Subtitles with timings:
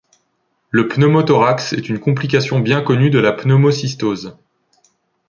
[0.71, 4.35] Le pneumothorax est une complication bien connue de la pneumocystose.